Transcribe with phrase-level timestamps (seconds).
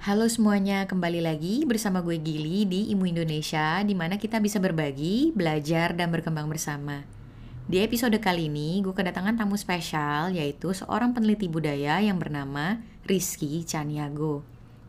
[0.00, 5.28] Halo semuanya, kembali lagi bersama gue Gili di Imu Indonesia, di mana kita bisa berbagi,
[5.36, 7.04] belajar, dan berkembang bersama.
[7.68, 13.60] Di episode kali ini, gue kedatangan tamu spesial, yaitu seorang peneliti budaya yang bernama Rizky
[13.68, 14.40] Caniago.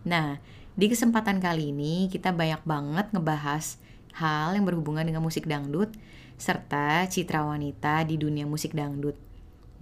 [0.08, 0.40] Nah,
[0.80, 3.84] di kesempatan kali ini, kita banyak banget ngebahas
[4.16, 5.92] hal yang berhubungan dengan musik dangdut,
[6.40, 9.20] serta citra wanita di dunia musik dangdut.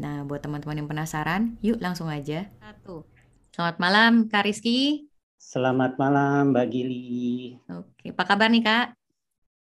[0.01, 2.49] Nah, buat teman-teman yang penasaran, yuk langsung aja.
[2.57, 3.05] Satu.
[3.53, 5.08] Selamat malam, Kak Rizky.
[5.49, 7.57] Selamat malam, Mbak Gili.
[7.73, 8.93] Oke, apa kabar nih Kak?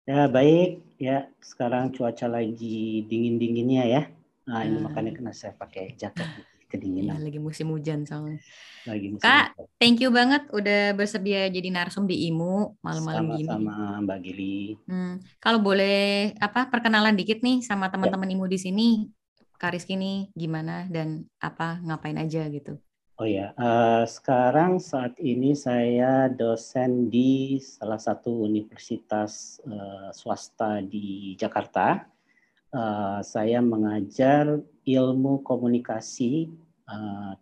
[0.05, 4.03] Ya baik, ya sekarang cuaca lagi dingin-dinginnya ya.
[4.45, 4.93] Nah ini Ah.
[4.93, 6.29] makanya kena saya pakai jaket
[6.69, 7.25] kedinginan.
[7.25, 8.37] lagi musim hujan soalnya.
[8.85, 9.81] Lagi musim Kak, hujan.
[9.81, 13.49] thank you banget udah bersedia jadi narsum di IMU malam-malam gini.
[13.49, 14.77] Sama-sama Mbak Gili.
[14.85, 18.89] Hmm, kalau boleh apa perkenalan dikit nih sama teman-teman IMU di sini,
[19.57, 22.77] Kak Rizky nih gimana dan apa ngapain aja gitu.
[23.19, 31.35] Oh ya, eh, sekarang saat ini saya dosen di salah satu universitas eh, swasta di
[31.35, 32.07] Jakarta.
[32.71, 36.47] Eh, saya mengajar ilmu komunikasi.
[36.89, 37.35] eh,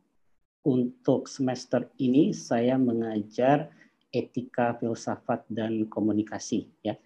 [0.67, 3.71] untuk semester ini saya mengajar
[4.11, 6.73] etika, filsafat dan komunikasi.
[6.81, 6.97] Ya,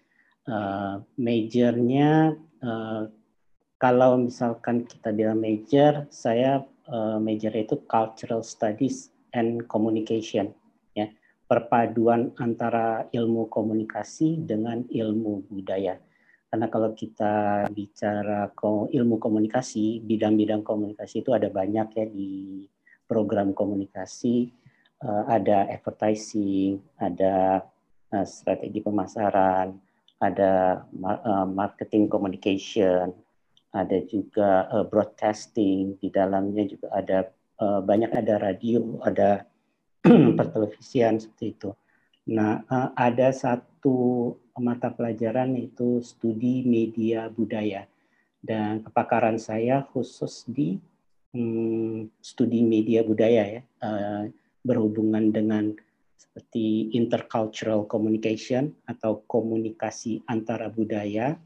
[0.41, 2.33] Eh, majornya
[2.65, 3.03] eh,
[3.77, 10.51] kalau misalkan kita bilang major, saya uh, major itu cultural studies and communication
[10.93, 11.07] ya.
[11.47, 15.99] Perpaduan antara ilmu komunikasi dengan ilmu budaya.
[16.51, 18.51] Karena kalau kita bicara
[18.91, 22.31] ilmu komunikasi bidang-bidang komunikasi itu ada banyak ya di
[23.07, 24.51] program komunikasi.
[25.01, 27.65] Uh, ada advertising ada
[28.13, 29.73] uh, strategi pemasaran
[30.21, 33.09] ada mar- marketing communication
[33.71, 37.31] ada juga uh, broadcasting di dalamnya juga ada
[37.63, 39.47] uh, banyak ada radio ada
[40.37, 41.71] pertelevisian seperti itu.
[42.35, 47.87] Nah uh, ada satu mata pelajaran yaitu studi media budaya
[48.43, 50.75] dan kepakaran saya khusus di
[51.31, 54.23] hmm, studi media budaya ya uh,
[54.67, 55.71] berhubungan dengan
[56.19, 61.39] seperti intercultural communication atau komunikasi antara budaya.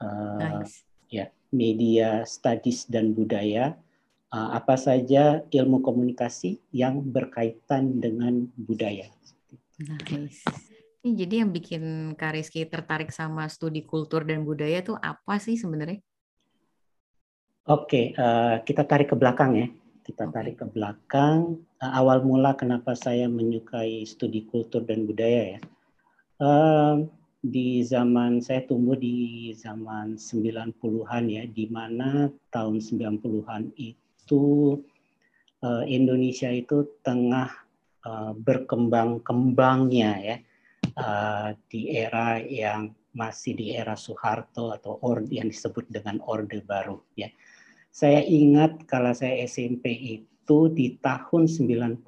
[0.00, 0.86] Uh, Nice.
[1.54, 3.78] Media studies dan budaya,
[4.34, 9.06] uh, apa saja ilmu komunikasi yang berkaitan dengan budaya.
[9.78, 10.42] Nice.
[11.04, 15.54] Ini jadi yang bikin Kak Rizky tertarik sama studi kultur dan budaya tuh apa sih
[15.54, 16.00] sebenarnya?
[17.64, 19.68] Oke, uh, kita tarik ke belakang ya.
[20.04, 21.64] Kita tarik ke belakang.
[21.80, 25.60] Uh, awal mula kenapa saya menyukai studi kultur dan budaya ya.
[26.40, 27.08] Um,
[27.44, 34.80] di zaman saya tumbuh di zaman 90-an ya, di mana tahun 90-an itu
[35.60, 37.52] uh, Indonesia itu tengah
[38.08, 40.36] uh, berkembang-kembangnya ya
[40.96, 47.04] uh, di era yang masih di era Soeharto atau orde yang disebut dengan Orde Baru
[47.12, 47.28] ya.
[47.94, 52.02] Saya ingat kalau saya SMP itu di tahun 94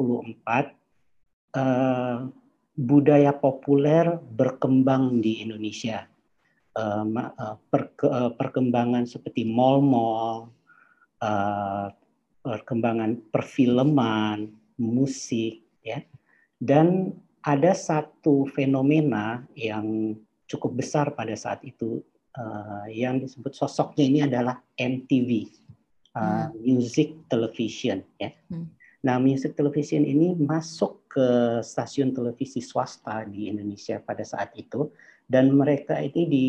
[1.55, 2.27] uh,
[2.77, 6.05] budaya populer berkembang di Indonesia.
[6.77, 7.09] Uh,
[7.73, 10.53] perke- uh, perkembangan seperti mall-mall,
[11.25, 11.89] uh,
[12.45, 16.05] perkembangan perfilman, musik, ya,
[16.61, 20.13] dan ada satu fenomena yang
[20.45, 22.05] cukup besar pada saat itu
[22.93, 25.49] yang disebut sosoknya ini adalah MTV,
[26.13, 28.29] uh, Music Television, ya.
[28.53, 28.69] Hmm.
[29.07, 31.29] Nah, music television ini masuk ke
[31.65, 34.93] stasiun televisi swasta di Indonesia pada saat itu
[35.25, 36.47] dan mereka ini di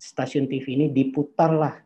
[0.00, 1.76] stasiun TV ini diputarlah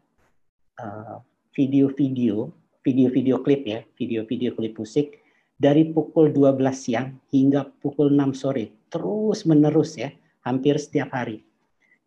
[0.78, 1.18] uh,
[1.50, 2.54] video-video,
[2.86, 5.18] video-video klip ya, video-video klip musik
[5.58, 10.14] dari pukul 12 siang hingga pukul 6 sore, terus menerus ya,
[10.46, 11.42] hampir setiap hari.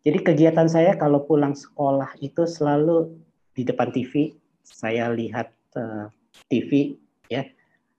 [0.02, 3.12] Jadi kegiatan saya kalau pulang sekolah itu selalu
[3.52, 4.32] di depan TV,
[4.64, 6.08] saya lihat uh,
[6.48, 6.96] TV
[7.28, 7.44] ya,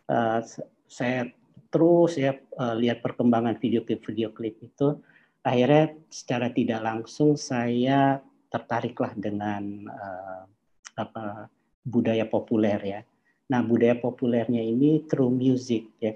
[0.04, 0.44] Uh,
[0.92, 1.32] saya
[1.74, 5.02] terus ya uh, lihat perkembangan video klip video klip itu
[5.42, 8.22] akhirnya secara tidak langsung saya
[8.54, 10.46] tertariklah dengan uh,
[10.94, 11.50] apa
[11.82, 13.02] budaya populer ya.
[13.50, 16.14] Nah budaya populernya ini through music ya.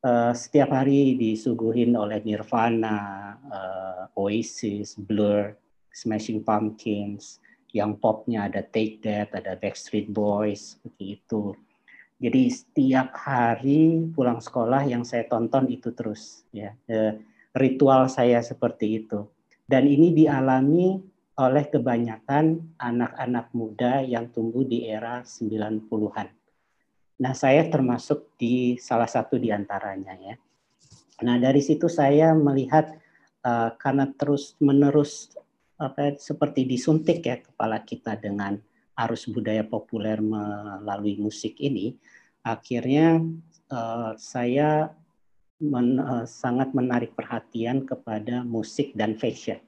[0.00, 2.98] Uh, setiap hari disuguhin oleh Nirvana,
[3.50, 5.52] uh, Oasis, Blur,
[5.90, 7.42] Smashing Pumpkins,
[7.74, 11.58] yang popnya ada Take That, ada Backstreet Boys, seperti.
[12.16, 16.72] Jadi setiap hari pulang sekolah yang saya tonton itu terus ya.
[16.88, 17.20] E,
[17.52, 19.28] ritual saya seperti itu.
[19.68, 20.96] Dan ini dialami
[21.36, 26.28] oleh kebanyakan anak-anak muda yang tumbuh di era 90-an.
[27.16, 30.36] Nah, saya termasuk di salah satu di antaranya ya.
[31.24, 32.92] Nah dari situ saya melihat
[33.40, 35.32] uh, karena terus menerus
[35.76, 38.60] apa seperti disuntik ya kepala kita dengan
[38.96, 41.96] arus budaya populer melalui musik ini,
[42.40, 43.20] akhirnya
[43.68, 44.90] uh, saya
[45.60, 49.60] men, uh, sangat menarik perhatian kepada musik dan fashion.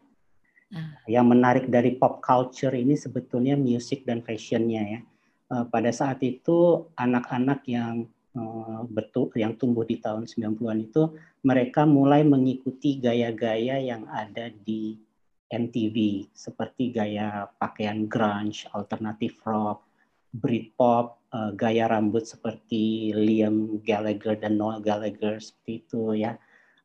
[0.73, 0.93] Uh.
[1.09, 5.01] Yang menarik dari pop culture ini sebetulnya musik dan fashionnya ya.
[5.49, 8.05] Uh, pada saat itu anak-anak yang
[8.37, 15.01] uh, betul yang tumbuh di tahun 90-an itu mereka mulai mengikuti gaya-gaya yang ada di
[15.49, 19.89] MTV seperti gaya pakaian grunge, alternative rock,
[20.29, 26.37] Britpop, uh, gaya rambut seperti Liam Gallagher dan Noel Gallagher seperti itu ya.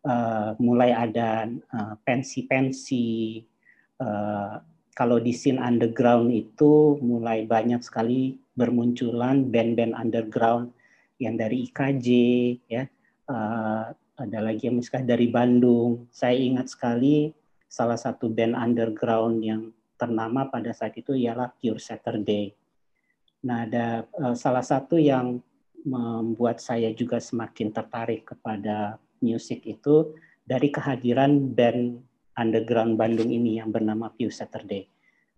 [0.03, 3.39] Uh, mulai ada uh, pensi-pensi.
[3.99, 4.59] Uh,
[4.95, 10.71] kalau di scene underground itu mulai banyak sekali bermunculan band-band underground
[11.19, 12.07] yang dari IKJ
[12.71, 12.83] ya.
[13.27, 16.07] Uh, ada lagi yang misalkan dari Bandung.
[16.13, 17.33] Saya ingat sekali
[17.73, 22.53] salah satu band underground yang ternama pada saat itu ialah Pure Saturday.
[23.49, 25.41] Nah, ada uh, salah satu yang
[25.81, 30.13] membuat saya juga semakin tertarik kepada musik itu
[30.45, 31.97] dari kehadiran band
[32.37, 34.85] underground Bandung ini yang bernama Pure Saturday.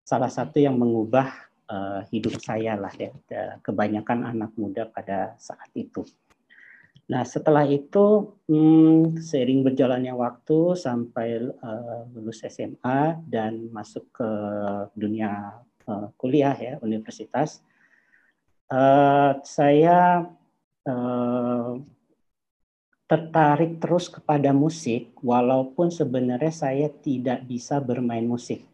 [0.04, 1.32] Salah satu yang mengubah
[1.72, 3.16] uh, hidup saya lah ya,
[3.64, 6.04] kebanyakan anak muda pada saat itu.
[7.06, 14.30] Nah, setelah itu hmm, seiring berjalannya waktu sampai uh, lulus SMA dan masuk ke
[14.98, 17.62] dunia uh, kuliah ya universitas,
[18.74, 20.26] uh, saya
[20.90, 21.72] uh,
[23.06, 28.66] tertarik terus kepada musik walaupun sebenarnya saya tidak bisa bermain musik.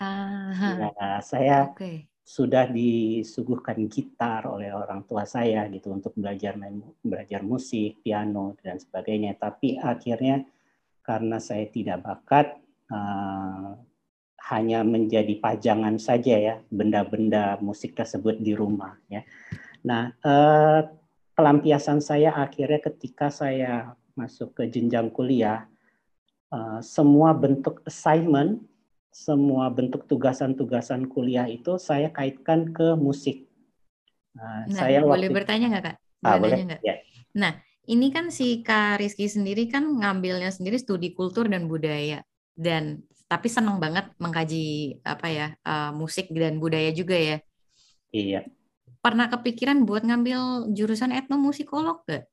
[0.00, 6.84] Uh, nah, saya okay sudah disuguhkan gitar oleh orang tua saya gitu untuk belajar main
[7.00, 9.40] belajar musik, piano dan sebagainya.
[9.40, 10.44] Tapi akhirnya
[11.00, 12.60] karena saya tidak bakat
[12.92, 13.80] uh,
[14.52, 19.24] hanya menjadi pajangan saja ya benda-benda musik tersebut di rumah ya.
[19.88, 20.84] Nah, uh,
[21.32, 25.64] pelampiasan saya akhirnya ketika saya masuk ke jenjang kuliah
[26.52, 28.67] uh, semua bentuk assignment
[29.18, 33.50] semua bentuk tugasan-tugasan kuliah itu saya kaitkan ke musik.
[34.38, 35.36] Nah, nah saya boleh waktu...
[35.42, 35.96] bertanya nggak kak?
[36.22, 36.58] Ah, boleh.
[36.62, 36.80] Nggak?
[36.86, 36.94] Ya.
[37.34, 37.52] Nah,
[37.90, 42.22] ini kan si Kak Rizky sendiri kan ngambilnya sendiri studi kultur dan budaya
[42.54, 47.36] dan tapi senang banget mengkaji apa ya uh, musik dan budaya juga ya.
[48.14, 48.46] Iya.
[49.02, 52.24] Pernah kepikiran buat ngambil jurusan etnomusikolog gak?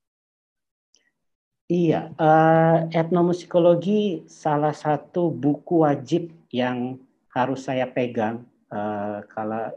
[1.66, 6.96] Iya, uh, etnomusikologi salah satu buku wajib yang
[7.36, 9.76] harus saya pegang uh, kalau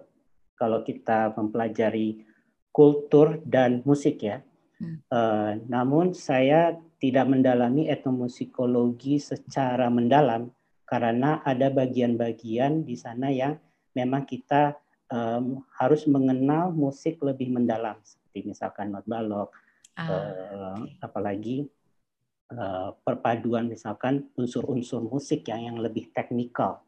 [0.54, 2.22] kalau kita mempelajari
[2.70, 4.38] kultur dan musik ya.
[4.78, 5.02] Hmm.
[5.10, 10.54] Uh, namun saya tidak mendalami etnomusikologi secara mendalam
[10.86, 13.58] karena ada bagian-bagian di sana yang
[13.98, 14.78] memang kita
[15.10, 19.50] um, harus mengenal musik lebih mendalam seperti misalkan not balok,
[19.98, 20.06] ah.
[20.06, 21.77] uh, apalagi Eh,
[23.04, 26.80] perpaduan misalkan unsur-unsur musik yang yang lebih teknikal.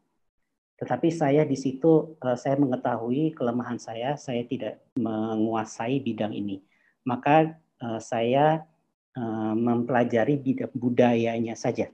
[0.81, 6.65] Tetapi saya di situ uh, saya mengetahui kelemahan saya, saya tidak menguasai bidang ini.
[7.05, 7.53] Maka
[7.85, 8.65] uh, saya
[9.53, 11.91] mempelajari bidang budayanya saja,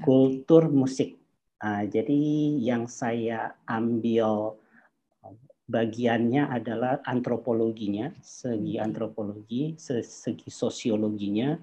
[0.00, 1.18] kultur musik.
[1.58, 2.22] Uh, jadi
[2.62, 4.56] yang saya ambil
[5.66, 11.58] bagiannya adalah antropologinya, segi antropologi, segi sosiologinya,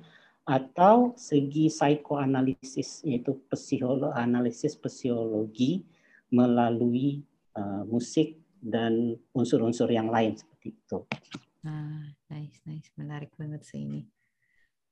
[0.49, 5.85] atau segi psikoanalisis yaitu psikolog analisis psikologi
[6.33, 7.21] melalui
[7.53, 11.05] uh, musik dan unsur-unsur yang lain seperti itu.
[11.61, 14.09] Nah, nice, nice, menarik banget sih ini.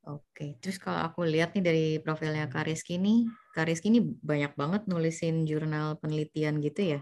[0.06, 5.44] Oke, terus kalau aku lihat nih dari profilnya Kariski ini, Kariski ini banyak banget nulisin
[5.44, 7.00] jurnal penelitian gitu ya,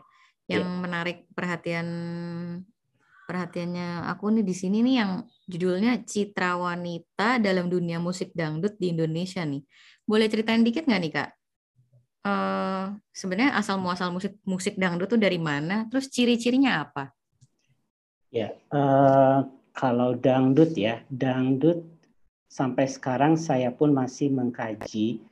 [0.50, 0.80] yang yeah.
[0.82, 1.86] menarik perhatian
[3.26, 5.10] perhatiannya aku nih di sini nih yang
[5.50, 9.66] judulnya Citra Wanita dalam Dunia Musik Dangdut di Indonesia nih.
[10.06, 11.30] Boleh ceritain dikit nggak nih kak?
[12.26, 15.86] Uh, sebenarnya asal muasal musik musik dangdut tuh dari mana?
[15.90, 17.14] Terus ciri-cirinya apa?
[18.34, 21.86] Ya, uh, kalau dangdut ya, dangdut
[22.50, 25.22] sampai sekarang saya pun masih mengkaji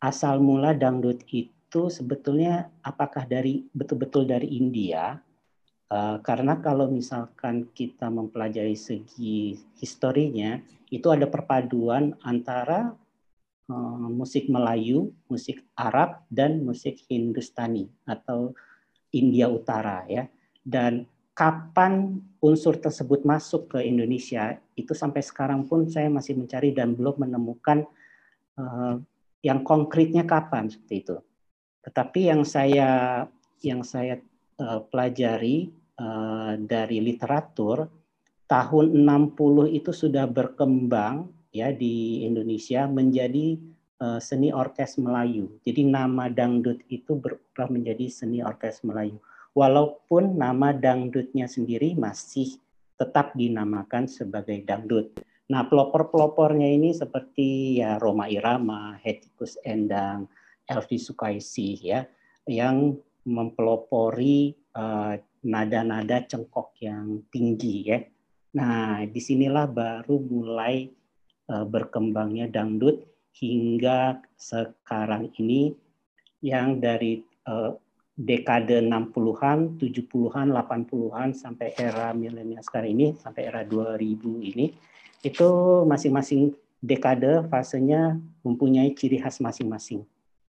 [0.00, 5.20] asal mula dangdut itu sebetulnya apakah dari betul-betul dari India
[5.90, 12.94] Eh, karena kalau misalkan kita mempelajari segi historinya, itu ada perpaduan antara
[13.70, 18.54] uh, musik Melayu, musik Arab, dan musik Hindustani atau
[19.14, 20.26] India Utara ya.
[20.62, 26.98] Dan kapan unsur tersebut masuk ke Indonesia itu sampai sekarang pun saya masih mencari dan
[26.98, 27.86] belum menemukan
[28.58, 28.98] uh,
[29.46, 31.16] yang konkretnya kapan seperti itu.
[31.86, 32.90] Tetapi yang saya
[33.62, 34.18] yang saya
[34.58, 37.84] uh, pelajari uh, dari literatur
[38.48, 43.60] tahun 60 itu sudah berkembang ya di Indonesia menjadi
[44.00, 45.52] uh, seni orkes Melayu.
[45.62, 49.20] Jadi nama dangdut itu berubah menjadi seni orkes Melayu.
[49.52, 52.58] Walaupun nama dangdutnya sendiri masih
[52.98, 55.10] tetap dinamakan sebagai dangdut.
[55.50, 60.30] Nah, pelopor-pelopornya ini seperti ya Roma Irama, Hetikus Endang,
[60.70, 62.06] Elvi Sukaisi ya
[62.46, 62.94] yang
[63.26, 67.98] mempelopori eh, nada-nada cengkok yang tinggi ya.
[68.56, 70.90] Nah, di sinilah baru mulai
[71.48, 73.06] uh, berkembangnya dangdut
[73.38, 75.72] hingga sekarang ini
[76.42, 77.72] yang dari uh,
[78.20, 84.76] dekade 60-an, 70-an, 80-an sampai era milenial sekarang ini sampai era 2000 ini
[85.24, 85.48] itu
[85.88, 90.04] masing-masing dekade fasenya mempunyai ciri khas masing-masing.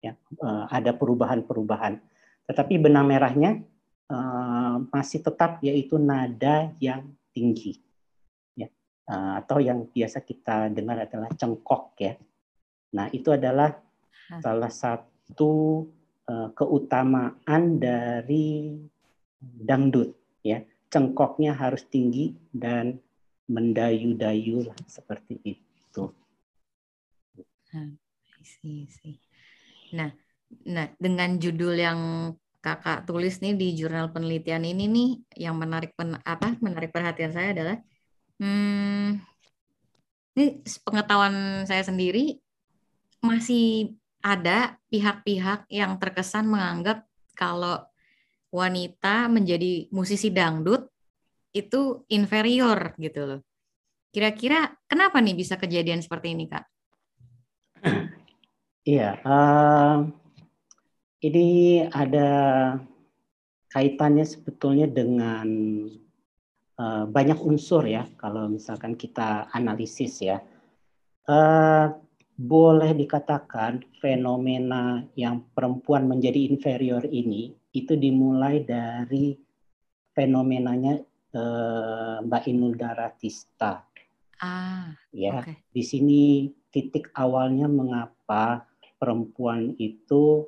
[0.04, 1.98] Ya, uh, ada perubahan-perubahan.
[2.46, 3.62] Tetapi benang merahnya
[4.10, 7.78] uh, masih tetap yaitu nada yang tinggi.
[8.56, 8.70] Ya,
[9.10, 12.14] uh, atau yang biasa kita dengar adalah cengkok ya.
[12.94, 13.76] Nah, itu adalah
[14.40, 15.84] salah satu
[16.26, 18.78] uh, keutamaan dari
[19.40, 20.62] dangdut ya.
[20.86, 22.96] Cengkoknya harus tinggi dan
[23.50, 26.04] mendayu-dayu lah seperti itu.
[29.94, 30.10] Nah,
[30.66, 32.00] nah dengan judul yang
[32.66, 35.10] kakak tulis nih di jurnal penelitian ini nih,
[35.46, 37.78] yang menarik pen, apa menarik perhatian saya adalah,
[38.42, 39.22] hmm,
[40.34, 42.42] ini pengetahuan saya sendiri
[43.22, 47.06] masih ada pihak-pihak yang terkesan menganggap
[47.38, 47.86] kalau
[48.50, 50.90] wanita menjadi musisi dangdut
[51.54, 53.40] itu inferior gitu loh.
[54.10, 56.64] Kira-kira kenapa nih bisa kejadian seperti ini, Kak?
[58.86, 60.25] Iya, uh,
[61.26, 61.46] ini
[61.90, 62.28] ada
[63.70, 65.48] kaitannya sebetulnya dengan
[66.78, 70.40] uh, banyak unsur ya, kalau misalkan kita analisis ya.
[71.26, 71.90] Uh,
[72.36, 79.32] boleh dikatakan fenomena yang perempuan menjadi inferior ini itu dimulai dari
[80.12, 81.00] fenomenanya
[81.32, 83.84] uh, Mbak Inul Daratista.
[84.36, 85.64] Ah, ya, okay.
[85.72, 86.22] di sini
[86.68, 88.68] titik awalnya mengapa
[89.00, 90.44] perempuan itu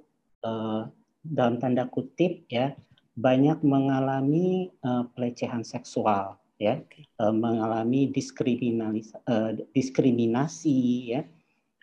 [0.49, 0.89] uh,
[1.21, 2.73] dalam tanda kutip ya
[3.19, 6.81] banyak mengalami uh, pelecehan seksual ya,
[7.21, 10.79] uh, mengalami diskriminasi uh, diskriminasi
[11.13, 11.23] ya.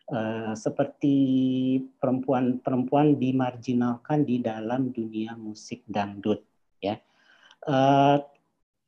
[0.06, 1.18] Uh, seperti
[1.98, 6.46] perempuan-perempuan dimarginalkan di dalam dunia musik dangdut
[6.78, 7.02] ya.
[7.66, 8.22] Uh,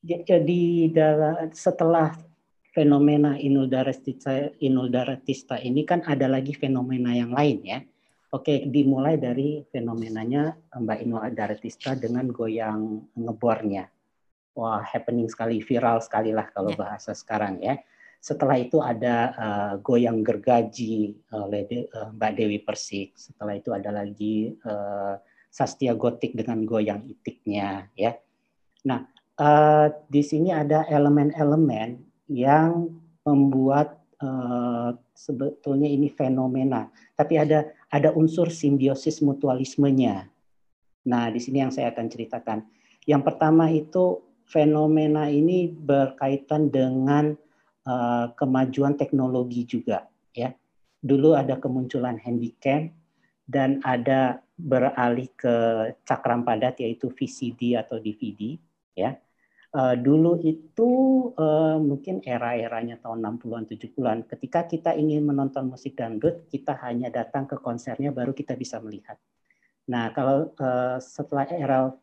[0.06, 0.94] jadi
[1.58, 2.14] setelah
[2.70, 7.82] fenomena Inul Daratista, Inul Daratista ini kan ada lagi fenomena yang lain ya.
[8.28, 13.88] Oke, dimulai dari fenomenanya Mbak Inul Daratista dengan goyang ngebornya.
[14.52, 16.78] Wah, happening sekali, viral sekali lah kalau ya.
[16.78, 17.80] bahasa sekarang ya.
[18.20, 23.16] Setelah itu ada uh, goyang gergaji oleh uh, Mbak Dewi Persik.
[23.16, 25.16] Setelah itu ada lagi uh,
[25.48, 28.12] Sastia Gotik dengan goyang itiknya ya.
[28.84, 29.08] Nah,
[29.40, 32.92] uh, di sini ada elemen-elemen yang
[33.24, 40.30] membuat uh, sebetulnya ini fenomena, tapi ada ada unsur simbiosis mutualismenya.
[41.08, 42.60] Nah, di sini yang saya akan ceritakan.
[43.08, 47.36] Yang pertama itu fenomena ini berkaitan dengan
[47.88, 50.52] uh, kemajuan teknologi juga, ya.
[50.98, 52.92] Dulu ada kemunculan handycam
[53.48, 55.56] dan ada beralih ke
[56.04, 58.58] cakram padat yaitu VCD atau DVD,
[58.98, 59.16] ya
[59.78, 60.90] uh, dulu itu
[61.38, 67.46] uh, mungkin era-eranya tahun 60-an 70-an ketika kita ingin menonton musik dangdut kita hanya datang
[67.46, 69.22] ke konsernya baru kita bisa melihat.
[69.88, 71.94] Nah, kalau uh, setelah era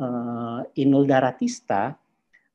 [0.00, 1.94] uh, Inul Daratista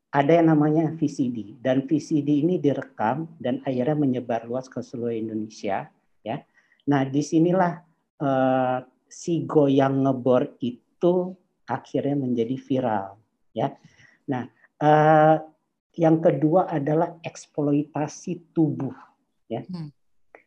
[0.07, 5.87] ada yang namanya VCD dan VCD ini direkam dan akhirnya menyebar luas ke seluruh Indonesia
[6.25, 6.37] ya.
[6.87, 7.83] Nah, di sinilah
[8.23, 11.35] uh, si goyang ngebor itu
[11.67, 13.19] akhirnya menjadi viral
[13.51, 13.75] ya
[14.27, 14.43] Nah,
[14.83, 15.35] uh,
[15.97, 18.93] yang kedua adalah eksploitasi tubuh.
[19.47, 19.89] Ya, hmm.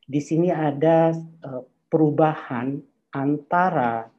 [0.04, 2.76] di sini ada uh, perubahan
[3.10, 4.12] antara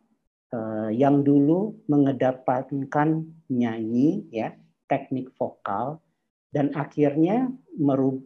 [0.52, 4.58] uh, yang dulu mengedepankan nyanyi, ya,
[4.90, 6.02] teknik vokal,
[6.52, 7.48] dan akhirnya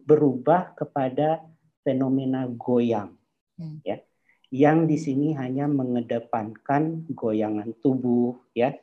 [0.08, 1.44] berubah kepada
[1.86, 3.14] fenomena goyang,
[3.60, 3.84] hmm.
[3.86, 4.02] ya,
[4.50, 8.74] yang di sini hanya mengedepankan goyangan tubuh, ya,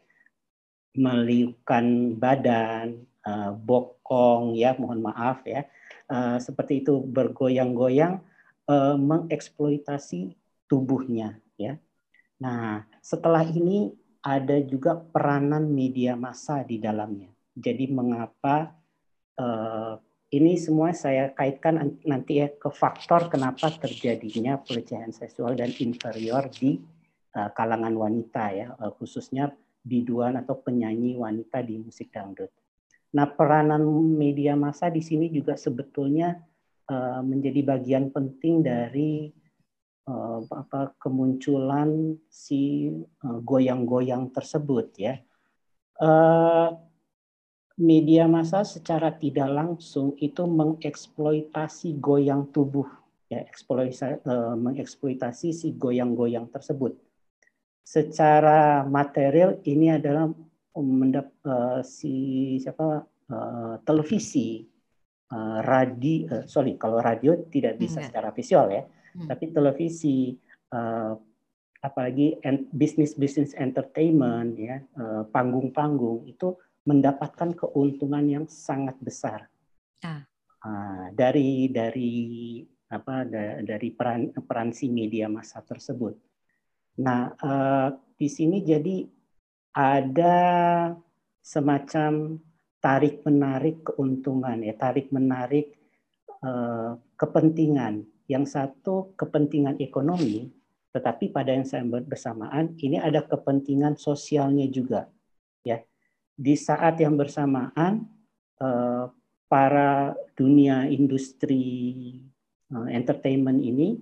[0.94, 5.66] meliukan badan, uh, bokong ya, mohon maaf ya.
[6.10, 8.22] Uh, seperti itu bergoyang-goyang
[8.70, 10.38] uh, mengeksploitasi
[10.70, 11.78] tubuhnya ya.
[12.42, 17.32] Nah, setelah ini ada juga peranan media massa di dalamnya.
[17.54, 18.72] Jadi mengapa
[19.38, 20.00] uh,
[20.34, 26.82] ini semua saya kaitkan nanti ya ke faktor kenapa terjadinya pelecehan seksual dan inferior di
[27.38, 32.50] uh, kalangan wanita ya, uh, khususnya biduan atau penyanyi wanita di musik dangdut.
[33.14, 33.84] Nah, peranan
[34.18, 36.34] media massa di sini juga sebetulnya
[36.90, 39.30] uh, menjadi bagian penting dari
[40.10, 42.90] uh, apa kemunculan si
[43.22, 45.22] goyang-goyang uh, tersebut ya.
[46.02, 46.74] Uh,
[47.78, 52.86] media massa secara tidak langsung itu mengeksploitasi goyang tubuh
[53.34, 56.94] ya eksploitasi uh, mengeksploitasi si goyang-goyang tersebut
[57.84, 60.32] secara material ini adalah
[60.80, 64.64] mendap uh, si siapa uh, televisi
[65.30, 68.08] uh, radio uh, sorry kalau radio tidak bisa hmm.
[68.10, 69.28] secara visual ya hmm.
[69.30, 70.34] tapi televisi
[70.74, 71.14] uh,
[71.84, 72.40] apalagi
[72.72, 74.80] bisnis bisnis entertainment ya
[75.36, 76.56] panggung-panggung itu
[76.88, 79.52] mendapatkan keuntungan yang sangat besar
[80.04, 80.24] ah.
[80.64, 82.14] uh, dari dari
[82.88, 83.26] apa
[83.64, 86.14] dari peran peran si media massa tersebut.
[87.02, 89.08] Nah uh, di sini jadi
[89.74, 90.38] ada
[91.42, 92.38] semacam
[92.84, 95.74] tarik menarik keuntungan ya tarik menarik
[96.44, 98.06] uh, kepentingan.
[98.24, 100.48] Yang satu kepentingan ekonomi,
[100.96, 105.12] tetapi pada yang saya bersamaan ini ada kepentingan sosialnya juga
[105.66, 105.82] ya
[106.34, 108.06] di saat yang bersamaan
[108.62, 109.06] eh,
[109.50, 111.66] para dunia industri
[112.70, 113.98] eh, entertainment ini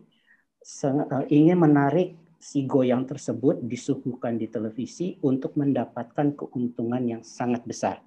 [0.63, 8.01] eh, ingin menarik si goyang tersebut disuguhkan di televisi untuk mendapatkan keuntungan yang sangat besar.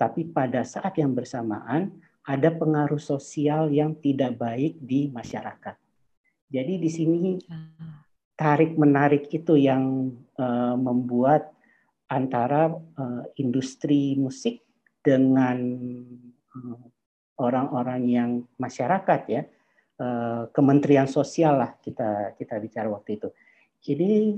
[0.00, 1.92] Tapi pada saat yang bersamaan
[2.24, 5.76] ada pengaruh sosial yang tidak baik di masyarakat.
[6.48, 7.20] Jadi di sini
[8.34, 10.10] tarik menarik itu yang
[10.76, 11.56] membuat
[12.06, 14.62] antara uh, industri musik
[15.02, 15.58] dengan
[16.54, 16.78] uh,
[17.42, 19.42] orang-orang yang masyarakat ya
[19.98, 23.28] uh, Kementerian Sosial lah kita kita bicara waktu itu.
[23.86, 24.34] Jadi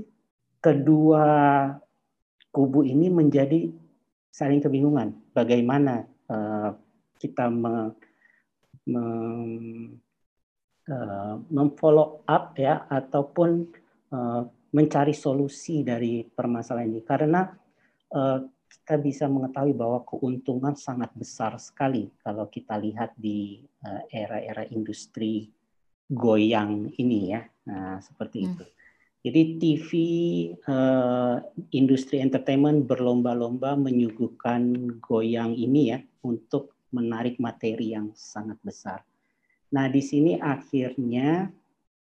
[0.61, 1.25] kedua
[2.53, 3.65] kubu ini menjadi
[4.29, 5.33] saling kebingungan.
[5.33, 6.77] Bagaimana uh,
[7.17, 7.97] kita me,
[8.85, 9.03] me,
[10.85, 13.65] uh, memfollow up ya ataupun
[14.13, 17.01] uh, mencari solusi dari permasalahan ini.
[17.01, 17.49] Karena
[18.13, 24.61] uh, kita bisa mengetahui bahwa keuntungan sangat besar sekali kalau kita lihat di uh, era-era
[24.69, 25.49] industri
[26.05, 27.41] goyang ini ya.
[27.65, 28.49] Nah seperti hmm.
[28.53, 28.65] itu
[29.19, 29.89] jadi TV
[30.63, 31.37] uh, eh,
[31.75, 39.03] industri entertainment berlomba-lomba menyuguhkan goyang ini ya untuk menarik materi yang sangat besar.
[39.75, 41.51] Nah, di sini akhirnya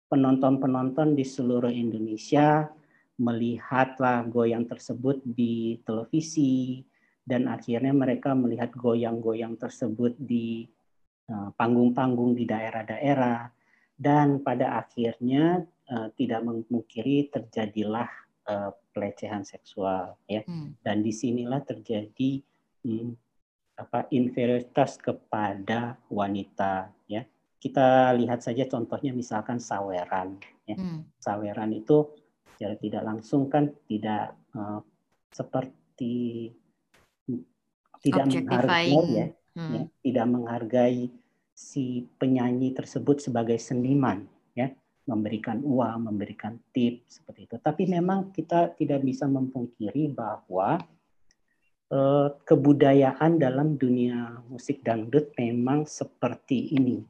[0.08, 2.70] penonton-penonton di seluruh Indonesia
[3.18, 6.80] melihatlah goyang tersebut di televisi
[7.26, 10.70] dan akhirnya mereka melihat goyang-goyang tersebut di
[11.26, 13.50] eh, panggung-panggung di daerah-daerah
[13.98, 18.08] dan pada akhirnya uh, tidak memungkiri terjadilah
[18.48, 20.80] uh, pelecehan seksual ya hmm.
[20.80, 22.40] dan di sinilah terjadi
[22.88, 23.12] hmm,
[23.76, 27.24] apa inferioritas kepada wanita ya
[27.62, 30.42] kita lihat saja contohnya misalkan saweran.
[30.66, 30.74] Ya.
[30.74, 31.06] Hmm.
[31.22, 32.10] Saweran itu
[32.50, 34.82] secara tidak langsung kan tidak uh,
[35.30, 36.50] seperti
[38.02, 39.72] tidak menghargai ya, hmm.
[39.78, 41.06] ya, tidak menghargai
[41.54, 44.26] si penyanyi tersebut sebagai seniman
[45.06, 47.56] memberikan uang, memberikan tip seperti itu.
[47.58, 50.78] Tapi memang kita tidak bisa memungkiri bahwa
[51.90, 57.02] eh, kebudayaan dalam dunia musik dangdut memang seperti ini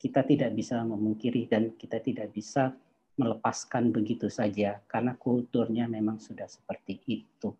[0.00, 2.72] kita tidak bisa memungkiri dan kita tidak bisa
[3.20, 7.52] melepaskan begitu saja karena kulturnya memang sudah seperti itu.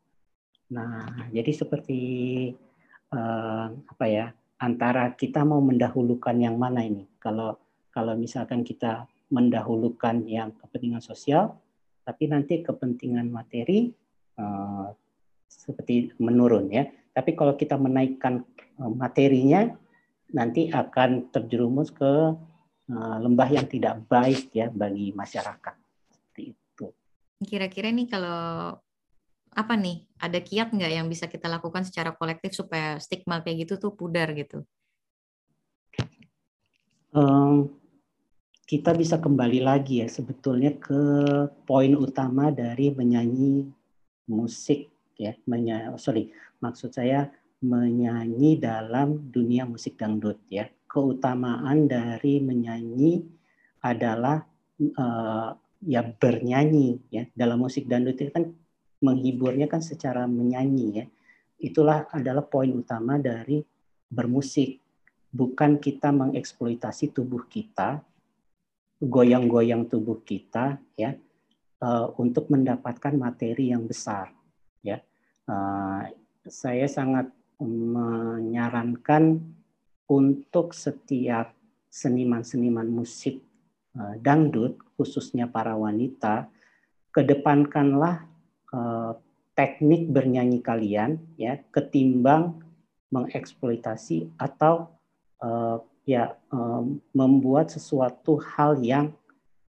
[0.72, 2.00] Nah, jadi seperti
[3.12, 7.04] uh, apa ya antara kita mau mendahulukan yang mana ini?
[7.20, 7.60] Kalau
[7.92, 11.56] kalau misalkan kita mendahulukan yang kepentingan sosial,
[12.02, 13.94] tapi nanti kepentingan materi
[14.36, 14.90] uh,
[15.46, 16.90] seperti menurun ya.
[17.14, 18.42] Tapi kalau kita menaikkan
[18.82, 19.70] uh, materinya,
[20.34, 22.12] nanti akan terjerumus ke
[22.90, 25.74] uh, lembah yang tidak baik ya bagi masyarakat.
[26.10, 26.86] Seperti itu.
[27.46, 28.74] Kira-kira nih kalau
[29.50, 33.82] apa nih ada kiat nggak yang bisa kita lakukan secara kolektif supaya stigma kayak gitu
[33.82, 34.62] tuh pudar gitu?
[37.10, 37.79] Um,
[38.70, 41.02] kita bisa kembali lagi ya sebetulnya ke
[41.66, 43.66] poin utama dari menyanyi
[44.30, 44.86] musik
[45.18, 46.30] ya menyanyi sorry
[46.62, 50.68] maksud saya menyanyi dalam dunia musik dangdut ya.
[50.90, 53.22] Keutamaan dari menyanyi
[53.84, 54.42] adalah
[54.80, 55.54] uh,
[55.84, 57.28] ya bernyanyi ya.
[57.36, 58.48] Dalam musik dangdut itu kan
[59.04, 61.06] menghiburnya kan secara menyanyi ya.
[61.60, 63.60] Itulah adalah poin utama dari
[64.08, 64.80] bermusik.
[65.30, 68.02] Bukan kita mengeksploitasi tubuh kita
[69.00, 71.16] goyang-goyang tubuh kita ya
[71.80, 74.28] uh, untuk mendapatkan materi yang besar
[74.84, 75.00] ya.
[75.48, 76.04] Uh,
[76.46, 79.40] saya sangat menyarankan
[80.08, 81.52] untuk setiap
[81.90, 83.42] seniman-seniman musik
[83.98, 86.48] uh, dangdut khususnya para wanita
[87.10, 88.24] kedepankanlah
[88.72, 89.18] uh,
[89.58, 92.62] teknik bernyanyi kalian ya ketimbang
[93.10, 94.94] mengeksploitasi atau
[95.42, 99.14] uh, ya um, membuat sesuatu hal yang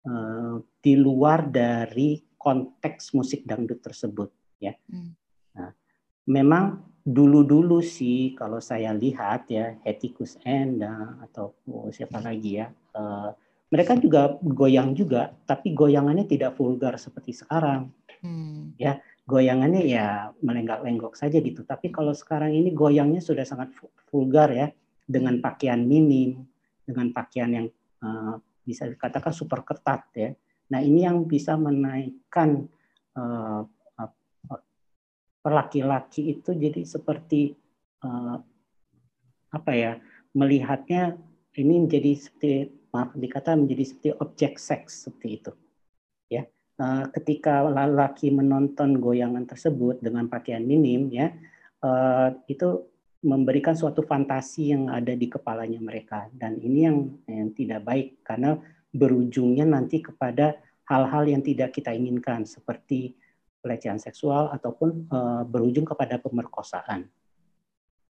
[0.09, 4.73] uh, di luar dari konteks musik dangdut tersebut ya.
[4.89, 5.13] Hmm.
[5.53, 5.71] Nah,
[6.25, 13.33] memang dulu-dulu sih kalau saya lihat ya Hetikus Enda atau oh, siapa lagi ya uh,
[13.73, 17.89] mereka juga goyang juga tapi goyangannya tidak vulgar seperti sekarang
[18.21, 18.77] hmm.
[18.77, 23.73] ya goyangannya ya melenggak-lenggok saja gitu tapi kalau sekarang ini goyangnya sudah sangat
[24.13, 24.69] vulgar ya
[25.11, 26.47] dengan pakaian minim,
[26.87, 27.67] dengan pakaian yang
[28.07, 30.31] uh, bisa dikatakan super ketat ya.
[30.71, 32.71] Nah ini yang bisa menaikkan
[33.19, 33.67] uh,
[35.49, 37.57] laki-laki itu jadi seperti
[38.05, 38.37] uh,
[39.51, 39.93] apa ya
[40.37, 41.17] melihatnya
[41.57, 42.53] ini menjadi seperti
[42.93, 45.53] maaf dikata menjadi seperti objek seks seperti itu
[46.29, 46.43] ya
[46.79, 51.33] uh, ketika laki menonton goyangan tersebut dengan pakaian minim ya
[51.83, 52.90] uh, itu
[53.21, 58.57] memberikan suatu fantasi yang ada di kepalanya mereka dan ini yang, yang tidak baik karena
[58.91, 60.57] berujungnya nanti kepada
[60.89, 63.15] hal-hal yang tidak kita inginkan seperti
[63.61, 67.07] pelecehan seksual ataupun uh, berujung kepada pemerkosaan.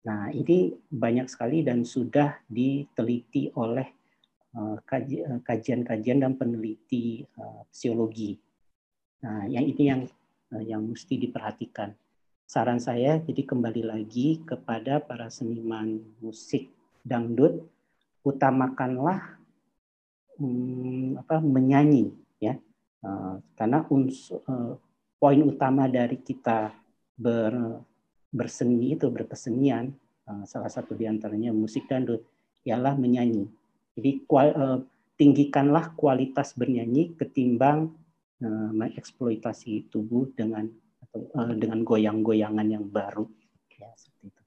[0.05, 3.89] Nah, ini banyak sekali dan sudah diteliti oleh
[4.55, 4.77] uh,
[5.43, 8.37] kajian-kajian dan peneliti uh, psikologi.
[9.25, 10.01] Nah, yang ini yang
[10.49, 11.93] yang mesti diperhatikan
[12.49, 16.65] saran saya jadi kembali lagi kepada para seniman musik
[17.05, 17.61] dangdut
[18.25, 19.37] utamakanlah
[20.41, 22.09] hmm, apa menyanyi
[22.41, 22.57] ya.
[23.05, 24.75] Uh, karena unsur uh,
[25.21, 26.73] poin utama dari kita
[27.15, 27.85] ber,
[28.33, 29.93] berseni itu berkesenian
[30.25, 32.25] uh, salah satu di antaranya musik dangdut
[32.65, 33.45] ialah menyanyi.
[33.93, 34.81] Jadi kual, uh,
[35.21, 37.93] tinggikanlah kualitas bernyanyi ketimbang
[38.41, 40.65] uh, mengeksploitasi tubuh dengan
[41.15, 43.25] uh, dengan goyang-goyangan yang baru
[43.79, 44.43] ya seperti itu.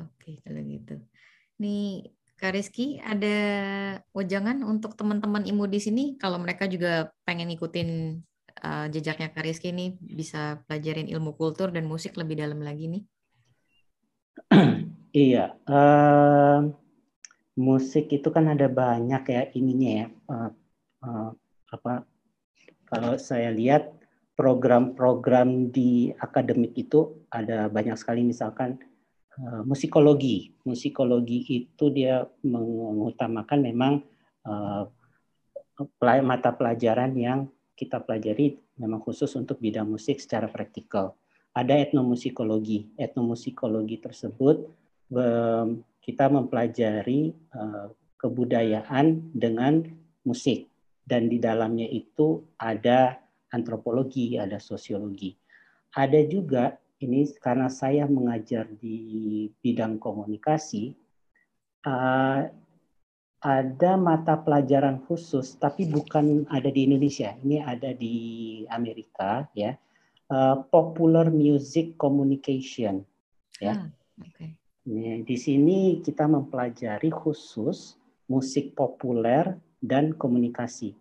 [0.00, 0.94] Oke kalau gitu.
[1.60, 3.36] Nih Kak Rizky, ada
[4.16, 8.16] wejangan untuk teman-teman IMU di sini kalau mereka juga pengen ngikutin
[8.64, 13.02] uh, jejaknya Kak Rizky ini bisa pelajarin ilmu kultur dan musik lebih dalam lagi nih?
[15.28, 16.64] iya, uh,
[17.60, 20.06] musik itu kan ada banyak ya ininya ya.
[20.24, 20.50] Uh,
[21.04, 21.28] uh,
[21.76, 22.08] apa
[22.88, 23.99] kalau saya lihat
[24.40, 28.80] program-program di akademik itu ada banyak sekali misalkan
[29.36, 30.56] uh, musikologi.
[30.64, 34.00] Musikologi itu dia mengutamakan memang
[34.48, 34.88] uh,
[36.24, 41.20] mata pelajaran yang kita pelajari memang khusus untuk bidang musik secara praktikal.
[41.52, 42.96] Ada etnomusikologi.
[42.96, 44.72] Etnomusikologi tersebut
[46.00, 49.84] kita mempelajari uh, kebudayaan dengan
[50.24, 50.64] musik
[51.04, 55.34] dan di dalamnya itu ada antropologi, ada sosiologi.
[55.94, 60.94] Ada juga ini karena saya mengajar di bidang komunikasi,
[61.88, 62.46] uh,
[63.40, 67.32] ada mata pelajaran khusus, tapi bukan ada di Indonesia.
[67.40, 68.16] Ini ada di
[68.68, 69.72] Amerika, ya.
[70.30, 73.02] Uh, Popular Music Communication,
[73.58, 73.74] ya.
[73.74, 73.90] Ah,
[74.22, 74.54] okay.
[75.26, 77.98] di sini kita mempelajari khusus
[78.30, 80.94] musik populer dan komunikasi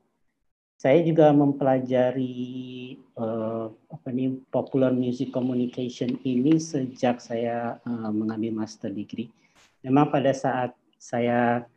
[0.79, 8.87] saya juga mempelajari uh, apa nih popular music communication ini sejak saya uh, mengambil master
[8.87, 9.27] degree.
[9.83, 11.67] Memang pada saat saya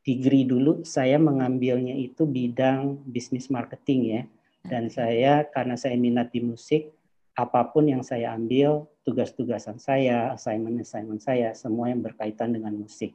[0.00, 4.22] degree dulu saya mengambilnya itu bidang bisnis marketing ya.
[4.64, 6.88] Dan saya karena saya minat di musik,
[7.36, 13.12] apa pun yang saya ambil, tugas-tugasan saya, assignment-assignment saya, semua yang berkaitan dengan musik.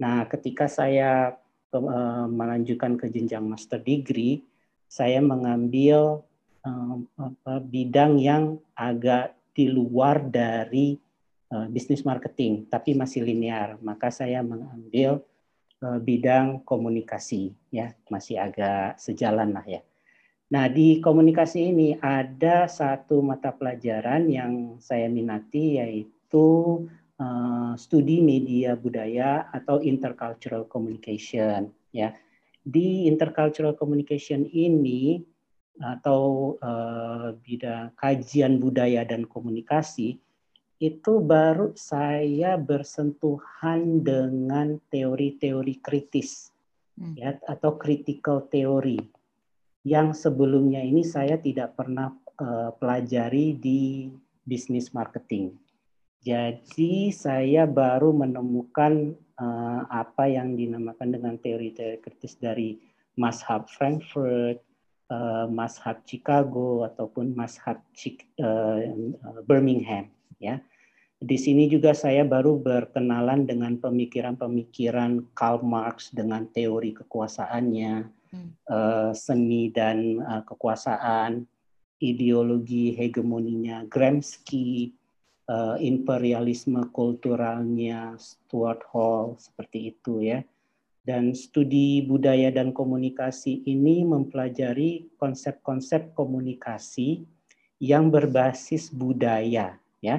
[0.00, 1.36] Nah, ketika saya
[1.72, 4.42] uh, melanjutkan ke jenjang master degree,
[4.90, 6.26] saya mengambil
[6.60, 11.00] apa, bidang yang agak di luar dari
[11.54, 13.80] uh, bisnis marketing, tapi masih linear.
[13.80, 15.24] Maka saya mengambil
[15.80, 19.80] bidang komunikasi, ya masih agak sejalan lah ya.
[20.50, 26.84] Nah di komunikasi ini ada satu mata pelajaran yang saya minati yaitu
[27.20, 32.16] uh, studi media budaya atau intercultural communication ya
[32.64, 35.20] di intercultural communication ini
[35.80, 40.20] atau uh, bidang kajian budaya dan komunikasi
[40.80, 46.52] itu baru saya bersentuhan dengan teori-teori kritis
[46.96, 47.16] hmm.
[47.16, 49.00] ya atau critical theory
[49.84, 54.12] yang sebelumnya ini saya tidak pernah uh, pelajari di
[54.44, 55.56] bisnis marketing.
[56.20, 62.76] Jadi saya baru menemukan uh, apa yang dinamakan dengan teori-teori kritis dari
[63.16, 64.60] Mashab Frankfurt,
[65.08, 67.80] uh, Mashab Chicago ataupun Mashab
[68.36, 68.80] uh,
[69.48, 70.12] Birmingham.
[70.36, 70.60] Ya,
[71.20, 78.50] di sini juga saya baru berkenalan dengan pemikiran-pemikiran Karl Marx dengan teori kekuasaannya, hmm.
[78.68, 81.44] uh, seni dan uh, kekuasaan,
[82.00, 84.96] ideologi hegemoninya Gramsci,
[85.50, 90.40] uh, imperialisme kulturalnya Stuart Hall seperti itu ya.
[91.02, 97.26] Dan studi budaya dan komunikasi ini mempelajari konsep-konsep komunikasi
[97.82, 100.16] yang berbasis budaya ya.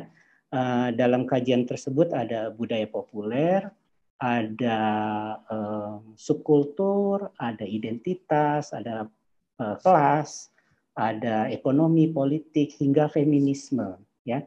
[0.51, 3.71] Uh, dalam kajian tersebut ada budaya populer,
[4.19, 4.79] ada
[5.47, 9.07] um, subkultur, ada identitas, ada
[9.63, 10.51] uh, kelas,
[10.91, 13.95] ada ekonomi, politik hingga feminisme
[14.27, 14.43] ya.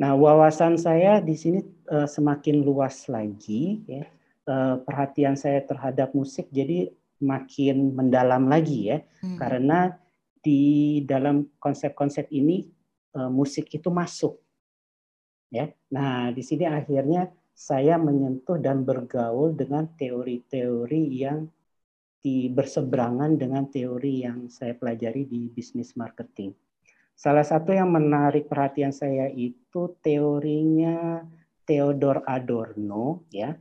[0.00, 1.60] Nah, wawasan saya di sini
[1.92, 4.08] uh, semakin luas lagi, ya.
[4.48, 6.88] uh, perhatian saya terhadap musik jadi
[7.20, 9.36] makin mendalam lagi ya, hmm.
[9.36, 9.92] karena
[10.40, 12.64] di dalam konsep-konsep ini
[13.12, 14.40] uh, musik itu masuk,
[15.52, 15.68] ya.
[15.92, 21.44] Nah, di sini akhirnya saya menyentuh dan bergaul dengan teori-teori yang
[22.24, 26.56] di berseberangan dengan teori yang saya pelajari di bisnis marketing.
[27.20, 31.20] Salah satu yang menarik perhatian saya itu teorinya
[31.68, 33.52] Theodor Adorno ya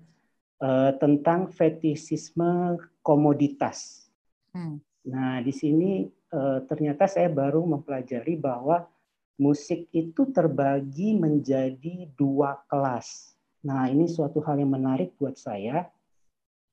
[0.63, 4.07] eh, tentang fetisisme komoditas.
[4.55, 4.79] Hmm.
[5.11, 8.87] Nah di sini eh, ternyata saya baru mempelajari bahwa
[9.35, 13.35] musik itu terbagi menjadi dua kelas.
[13.67, 15.83] Nah ini suatu hal yang menarik buat saya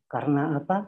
[0.06, 0.86] karena apa?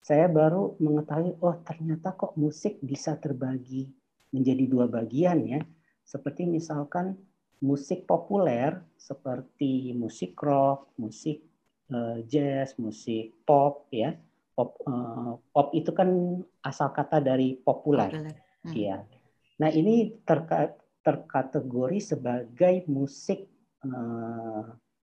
[0.00, 3.92] Saya baru mengetahui oh ternyata kok musik bisa terbagi
[4.34, 5.62] menjadi dua bagian ya.
[6.02, 7.14] Seperti misalkan
[7.62, 11.40] musik populer seperti musik rock, musik
[11.94, 14.18] uh, jazz, musik pop ya.
[14.54, 18.10] Pop uh, pop itu kan asal kata dari populer.
[18.66, 18.74] Hmm.
[18.74, 19.06] Iya.
[19.62, 23.46] Nah, ini terka terkategori sebagai musik
[23.84, 24.64] uh,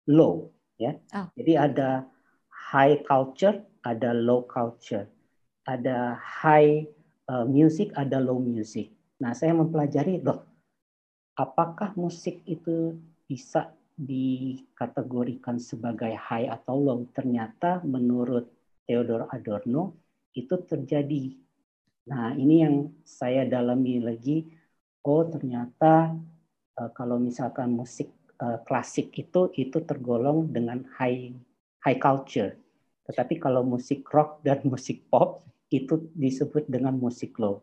[0.08, 0.96] low ya.
[1.14, 1.28] Oh.
[1.36, 2.08] Jadi ada
[2.48, 5.06] high culture, ada low culture.
[5.62, 6.88] Ada high
[7.30, 8.90] uh, music, ada low music.
[9.22, 10.42] Nah, saya mempelajari loh,
[11.38, 12.98] apakah musik itu
[13.30, 17.06] bisa dikategorikan sebagai high atau low?
[17.14, 18.50] Ternyata menurut
[18.82, 19.94] Theodor Adorno
[20.34, 21.38] itu terjadi.
[22.10, 24.42] Nah, ini yang saya dalami lagi.
[25.06, 26.18] Oh, ternyata
[26.82, 28.10] uh, kalau misalkan musik
[28.42, 31.30] uh, klasik itu itu tergolong dengan high
[31.86, 32.58] high culture.
[33.06, 37.62] Tetapi kalau musik rock dan musik pop itu disebut dengan musik low.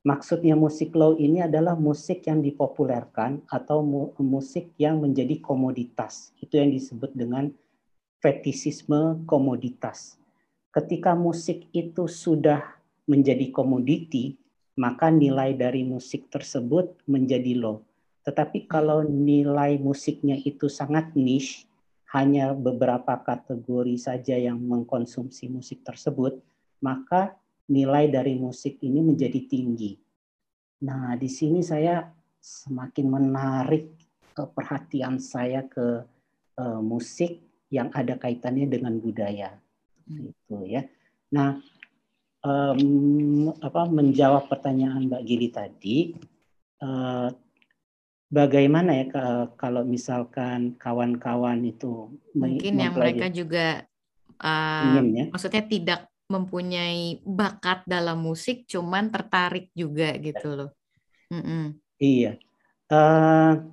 [0.00, 3.84] Maksudnya musik low ini adalah musik yang dipopulerkan atau
[4.16, 6.32] musik yang menjadi komoditas.
[6.40, 7.52] Itu yang disebut dengan
[8.24, 10.16] fetisisme komoditas.
[10.72, 12.64] Ketika musik itu sudah
[13.04, 14.40] menjadi komoditi,
[14.80, 17.84] maka nilai dari musik tersebut menjadi low.
[18.24, 21.68] Tetapi kalau nilai musiknya itu sangat niche,
[22.12, 26.40] hanya beberapa kategori saja yang mengkonsumsi musik tersebut,
[26.80, 27.36] maka
[27.70, 29.94] nilai dari musik ini menjadi tinggi.
[30.82, 32.02] Nah, di sini saya
[32.42, 33.94] semakin menarik
[34.34, 36.02] perhatian saya ke
[36.58, 37.38] uh, musik
[37.70, 39.54] yang ada kaitannya dengan budaya.
[40.10, 40.34] Hmm.
[40.34, 40.82] Itu ya.
[41.30, 41.62] Nah,
[42.42, 45.96] um, apa menjawab pertanyaan Mbak Gili tadi,
[46.82, 47.30] uh,
[48.26, 49.06] bagaimana ya
[49.54, 53.86] kalau misalkan kawan-kawan itu mungkin yang mereka juga
[54.42, 55.24] uh, ingin, ya?
[55.30, 60.70] maksudnya tidak mempunyai bakat dalam musik, cuman tertarik juga gitu loh.
[61.28, 61.64] Mm -mm.
[61.98, 62.32] Iya.
[62.90, 63.70] Uh,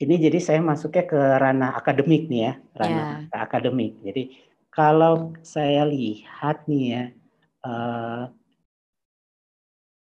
[0.00, 3.40] ini jadi saya masuknya ke ranah akademik nih ya, ranah yeah.
[3.46, 4.00] akademik.
[4.02, 4.22] Jadi
[4.72, 7.04] kalau saya lihat nih ya,
[7.66, 8.24] uh,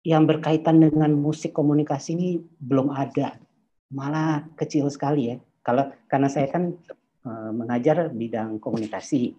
[0.06, 2.30] yang berkaitan dengan musik komunikasi ini
[2.62, 3.42] belum ada,
[3.90, 5.38] malah kecil sekali ya.
[5.66, 6.78] Kalau karena saya kan
[7.26, 9.34] uh, mengajar bidang komunikasi,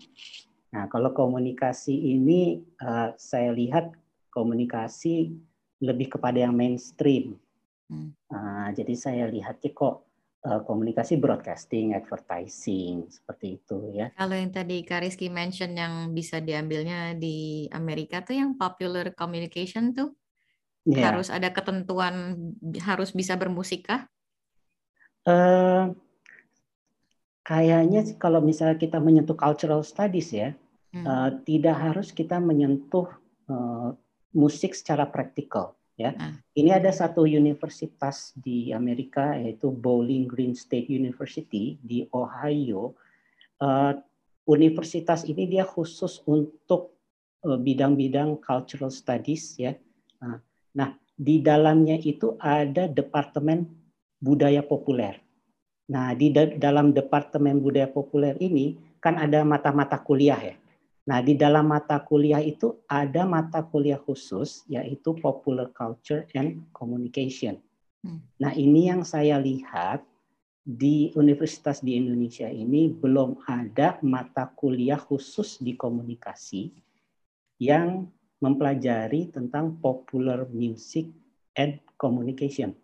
[0.76, 3.96] Nah, kalau komunikasi ini uh, saya lihat
[4.28, 5.32] komunikasi
[5.80, 7.40] lebih kepada yang mainstream.
[7.88, 8.12] Hmm.
[8.28, 10.04] Uh, jadi saya lihatnya kok
[10.44, 14.12] uh, komunikasi broadcasting, advertising seperti itu ya.
[14.12, 20.12] Kalau yang tadi Kariski mention yang bisa diambilnya di Amerika tuh yang popular communication tuh
[20.84, 21.08] yeah.
[21.08, 22.36] harus ada ketentuan
[22.84, 24.04] harus bisa bermusik kah?
[25.24, 25.96] Uh,
[27.48, 30.52] kayaknya kalau misalnya kita menyentuh cultural studies ya,
[30.96, 31.04] hmm.
[31.04, 33.12] uh, tidak harus kita menyentuh
[33.52, 33.92] uh,
[34.32, 36.16] musik secara praktikal ya.
[36.16, 36.40] Hmm.
[36.56, 42.96] Ini ada satu universitas di Amerika yaitu Bowling Green State University di Ohio.
[43.60, 43.96] Uh,
[44.46, 46.96] universitas ini dia khusus untuk
[47.44, 49.76] uh, bidang-bidang cultural studies ya.
[50.20, 50.40] Nah,
[50.76, 53.64] nah, di dalamnya itu ada departemen
[54.20, 55.20] budaya populer.
[55.86, 60.56] Nah, di dalam departemen budaya populer ini kan ada mata-mata kuliah ya.
[61.06, 67.62] Nah, di dalam mata kuliah itu ada mata kuliah khusus yaitu Popular Culture and Communication.
[68.02, 68.18] Hmm.
[68.42, 70.02] Nah, ini yang saya lihat
[70.66, 76.74] di universitas di Indonesia ini belum ada mata kuliah khusus di komunikasi
[77.62, 78.10] yang
[78.42, 81.06] mempelajari tentang popular music
[81.54, 82.74] and communication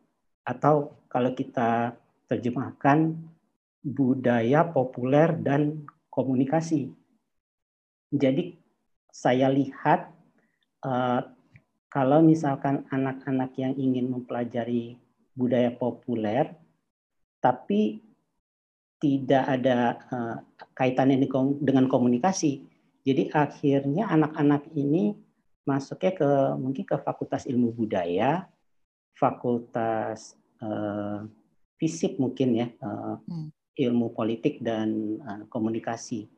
[0.46, 1.98] atau kalau kita
[2.30, 3.18] terjemahkan
[3.82, 6.94] budaya populer dan komunikasi
[8.12, 8.52] jadi
[9.08, 10.12] saya lihat
[10.84, 11.24] uh,
[11.92, 14.96] kalau misalkan anak-anak yang ingin mempelajari
[15.36, 16.56] budaya populer,
[17.40, 18.00] tapi
[19.00, 20.36] tidak ada uh,
[20.76, 21.20] kaitannya
[21.60, 22.64] dengan komunikasi.
[23.02, 25.16] Jadi akhirnya anak-anak ini
[25.66, 28.46] masuknya ke mungkin ke Fakultas Ilmu Budaya,
[29.16, 31.26] Fakultas uh,
[31.76, 33.50] Fisip mungkin ya, uh, hmm.
[33.74, 36.30] Ilmu Politik dan uh, Komunikasi.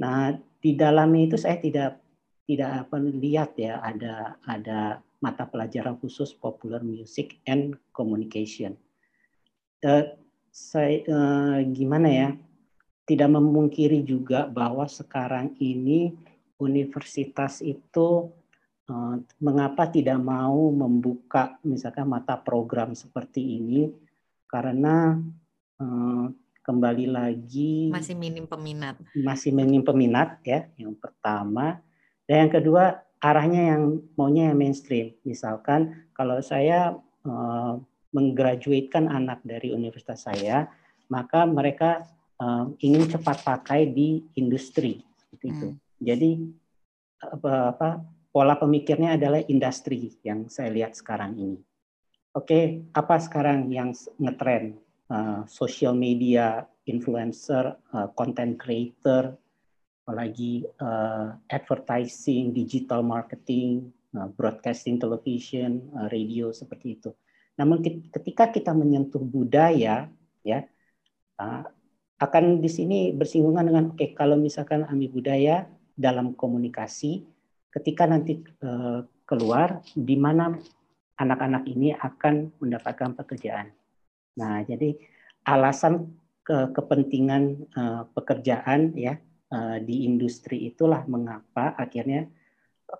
[0.00, 2.02] Nah, di dalamnya itu saya tidak
[2.44, 8.76] tidak apa lihat ya ada ada mata pelajaran khusus popular music and communication.
[9.80, 10.12] Uh,
[10.52, 12.28] saya uh, gimana ya?
[13.04, 16.16] Tidak memungkiri juga bahwa sekarang ini
[16.56, 18.32] universitas itu
[18.88, 23.92] uh, mengapa tidak mau membuka misalkan mata program seperti ini
[24.48, 25.20] karena
[25.80, 26.32] uh,
[26.64, 28.96] kembali lagi masih minim peminat.
[29.12, 31.84] Masih minim peminat ya, yang pertama.
[32.24, 33.82] Dan yang kedua arahnya yang
[34.16, 35.12] maunya yang mainstream.
[35.28, 36.96] Misalkan kalau saya
[37.28, 37.76] uh,
[38.16, 40.72] menggraduatekan anak dari universitas saya,
[41.12, 42.04] maka mereka
[42.40, 45.68] uh, ingin cepat pakai di industri seperti itu.
[45.72, 45.80] Hmm.
[46.00, 46.30] Jadi
[47.20, 47.88] apa, apa
[48.28, 51.58] pola pemikirnya adalah industri yang saya lihat sekarang ini.
[52.34, 54.83] Oke, apa sekarang yang ngetrend?
[55.04, 59.36] Uh, social media influencer, uh, content creator,
[60.00, 67.12] apalagi uh, advertising, digital marketing, uh, broadcasting television, uh, radio seperti itu.
[67.60, 70.08] Namun ketika kita menyentuh budaya,
[70.40, 70.58] ya
[71.36, 71.62] uh,
[72.16, 77.28] akan di sini bersinggungan dengan oke okay, kalau misalkan ambil budaya dalam komunikasi,
[77.68, 80.56] ketika nanti uh, keluar di mana
[81.20, 83.83] anak-anak ini akan mendapatkan pekerjaan.
[84.40, 84.98] Nah, jadi
[85.46, 89.16] alasan ke kepentingan uh, pekerjaan ya
[89.48, 92.28] uh, di industri itulah mengapa akhirnya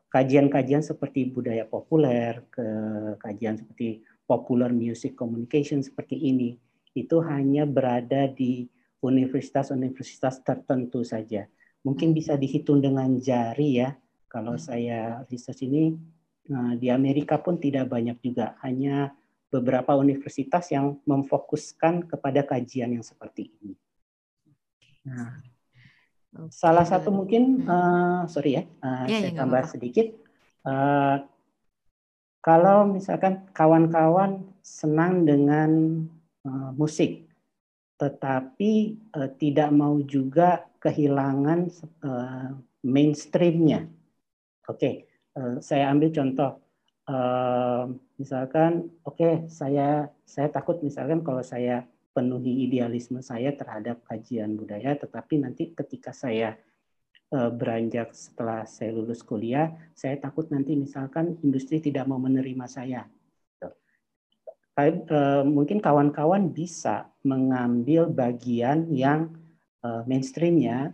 [0.08, 2.66] kajian-kajian seperti budaya populer, ke
[3.20, 6.56] kajian seperti popular music communication seperti ini
[6.96, 8.70] itu hanya berada di
[9.04, 11.44] universitas-universitas tertentu saja.
[11.84, 13.92] Mungkin bisa dihitung dengan jari ya.
[14.30, 14.64] Kalau hmm.
[14.64, 15.92] saya research ini
[16.48, 19.12] eh, di Amerika pun tidak banyak juga, hanya
[19.54, 23.78] beberapa universitas yang memfokuskan kepada kajian yang seperti ini.
[25.06, 25.38] Nah,
[26.34, 26.50] okay.
[26.50, 29.70] salah satu mungkin, uh, sorry ya, uh, ya, saya ya, tambah apa.
[29.70, 30.06] sedikit.
[30.66, 31.22] Uh,
[32.42, 36.02] kalau misalkan kawan-kawan senang dengan
[36.42, 37.30] uh, musik,
[37.94, 41.70] tetapi uh, tidak mau juga kehilangan
[42.02, 43.86] uh, mainstreamnya.
[44.66, 44.94] Oke, okay.
[45.38, 46.58] uh, saya ambil contoh
[48.16, 54.94] misalkan oke okay, saya saya takut misalkan kalau saya penuhi idealisme saya terhadap kajian budaya
[54.94, 56.54] tetapi nanti ketika saya
[57.34, 63.02] uh, beranjak setelah saya lulus kuliah saya takut nanti misalkan industri tidak mau menerima saya.
[64.74, 69.30] Uh, mungkin kawan-kawan bisa mengambil bagian yang
[69.86, 70.90] uh, mainstreamnya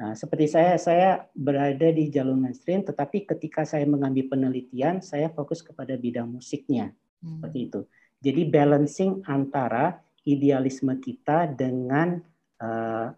[0.00, 5.60] Nah, seperti saya, saya berada di jalur mainstream, tetapi ketika saya mengambil penelitian, saya fokus
[5.60, 7.36] kepada bidang musiknya, hmm.
[7.36, 7.80] seperti itu.
[8.24, 12.16] Jadi balancing antara idealisme kita dengan
[12.64, 13.12] uh,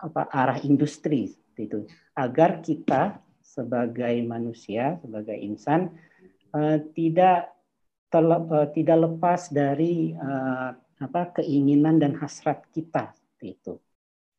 [0.00, 1.84] apa arah industri, itu,
[2.16, 5.92] agar kita sebagai manusia, sebagai insan,
[6.56, 7.52] uh, tidak
[8.08, 10.72] terlep, uh, tidak lepas dari uh,
[11.04, 13.12] apa keinginan dan hasrat kita
[13.44, 13.76] itu.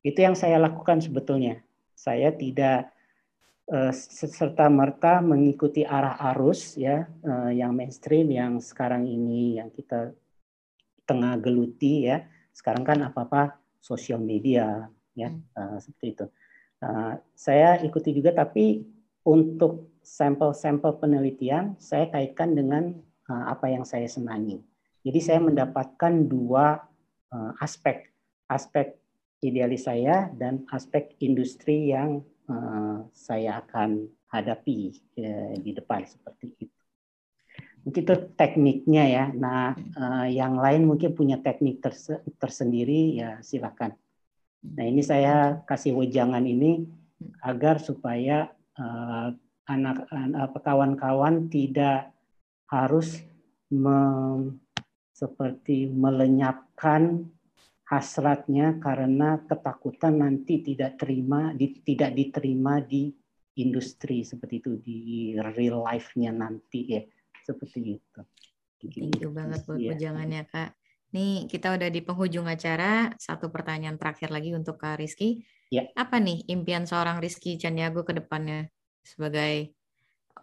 [0.06, 1.60] Itu yang saya lakukan sebetulnya.
[1.96, 2.92] Saya tidak
[3.68, 10.16] uh, serta merta mengikuti arah arus ya uh, yang mainstream yang sekarang ini yang kita
[11.04, 12.24] tengah geluti ya.
[12.56, 15.42] Sekarang kan apa-apa sosial media ya hmm.
[15.56, 16.26] uh, seperti itu.
[16.80, 18.88] Uh, saya ikuti juga tapi
[19.28, 22.96] untuk sampel-sampel penelitian saya kaitkan dengan
[23.28, 24.64] uh, apa yang saya senangi.
[25.04, 26.80] Jadi saya mendapatkan dua
[27.32, 28.12] uh, aspek,
[28.52, 28.99] aspek
[29.40, 36.80] idealis saya dan aspek industri yang uh, saya akan hadapi uh, di depan seperti itu.
[37.88, 39.26] Mungkin itu tekniknya ya.
[39.32, 43.96] Nah, uh, yang lain mungkin punya teknik terse tersendiri ya silakan.
[44.60, 46.84] Nah, ini saya kasih wejangan ini
[47.40, 49.32] agar supaya uh,
[49.72, 52.12] anak, anak kawan-kawan tidak
[52.68, 53.24] harus
[55.14, 57.30] seperti melenyapkan
[57.90, 63.10] hasratnya karena ketakutan nanti tidak terima di, tidak diterima di
[63.58, 65.00] industri seperti itu di
[65.34, 67.02] real life-nya nanti ya
[67.42, 68.22] seperti itu.
[68.80, 69.98] Thank you banget buat ya.
[69.98, 70.78] ujangannya kak.
[71.18, 73.10] Nih kita udah di penghujung acara.
[73.18, 75.42] Satu pertanyaan terakhir lagi untuk kak Rizky.
[75.74, 75.90] Ya.
[75.98, 78.70] Apa nih impian seorang Rizky Caniago ke depannya
[79.02, 79.74] sebagai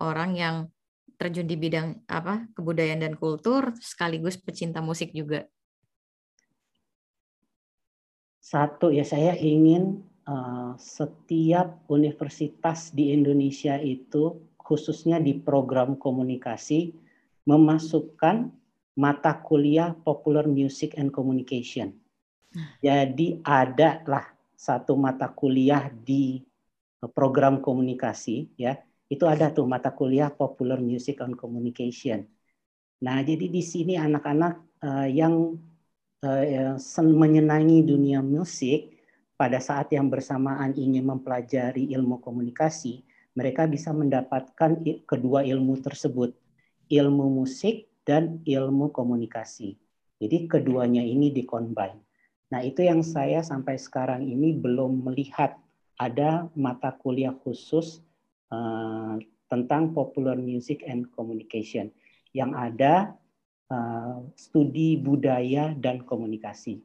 [0.03, 0.57] orang yang
[1.16, 5.47] terjun di bidang apa kebudayaan dan kultur sekaligus pecinta musik juga?
[8.47, 16.94] Satu ya saya ingin uh, setiap universitas di Indonesia itu khususnya di program komunikasi
[17.42, 18.55] memasukkan
[18.94, 21.90] mata kuliah Popular Music and Communication.
[22.55, 22.70] Nah.
[22.78, 26.38] Jadi ada lah satu mata kuliah di
[27.18, 28.78] program komunikasi ya
[29.11, 32.22] itu ada tuh mata kuliah Popular Music and Communication.
[33.03, 34.55] Nah, jadi di sini anak-anak
[34.86, 35.59] uh, yang
[37.02, 38.96] menyenangi dunia musik
[39.36, 43.04] pada saat yang bersamaan ingin mempelajari ilmu komunikasi,
[43.36, 46.32] mereka bisa mendapatkan kedua ilmu tersebut,
[46.88, 49.76] ilmu musik dan ilmu komunikasi.
[50.16, 52.00] Jadi keduanya ini dikombin.
[52.48, 55.58] Nah, itu yang saya sampai sekarang ini belum melihat
[56.00, 58.00] ada mata kuliah khusus
[58.48, 59.20] uh,
[59.52, 61.92] tentang popular music and communication
[62.32, 63.12] yang ada
[63.70, 66.82] uh, studi budaya dan komunikasi.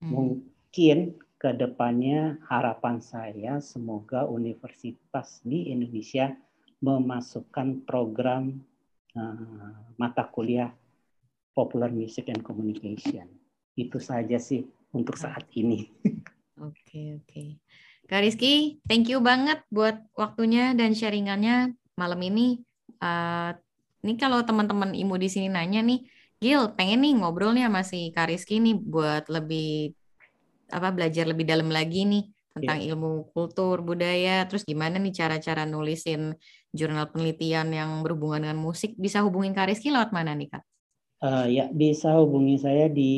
[0.00, 0.10] Hmm.
[0.10, 6.32] Mungkin ke depannya harapan saya semoga universitas di Indonesia
[6.80, 8.60] memasukkan program
[9.16, 10.72] uh, mata kuliah
[11.52, 13.28] popular music and communication.
[13.76, 14.64] Itu saja sih
[14.94, 15.90] untuk saat ini.
[16.54, 17.26] Oke, okay, oke.
[17.26, 17.48] Okay.
[18.06, 22.62] Kak Rizky, thank you banget buat waktunya dan sharingannya malam ini.
[23.02, 23.58] Uh,
[24.06, 26.06] ini kalau teman-teman Imu di sini nanya nih,
[26.44, 29.96] Gil, pengen nih ngobrol nih sama si Kak Rizky nih buat lebih
[30.68, 32.92] apa belajar lebih dalam lagi nih tentang yeah.
[32.92, 36.36] ilmu kultur budaya terus gimana nih cara-cara nulisin
[36.68, 40.62] jurnal penelitian yang berhubungan dengan musik bisa hubungin Kak Rizky lewat mana nih Kak?
[41.24, 43.12] Uh, ya bisa hubungi saya di